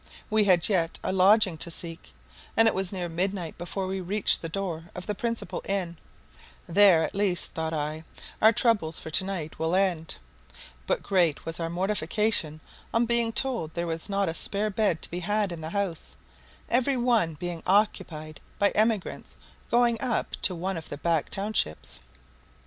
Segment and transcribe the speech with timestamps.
[0.31, 2.11] We had yet a lodging to seek,
[2.57, 5.95] and it was near midnight before we reached the door of the principal inn;
[6.67, 8.03] there, at least, thought I,
[8.41, 10.15] our troubles for to night will end;
[10.87, 12.61] but great was our mortification
[12.91, 16.15] on being told there was not a spare bed to be had in the house,
[16.67, 19.37] every one being occupied by emigrants
[19.69, 21.99] going up to one of the back townships.